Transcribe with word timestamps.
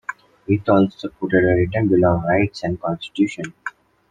It 0.47 0.67
also 0.67 0.97
supported 0.97 1.43
a 1.43 1.53
written 1.53 1.87
Bill 1.87 2.05
of 2.07 2.23
Rights 2.23 2.63
and 2.63 2.81
Constitution. 2.81 3.53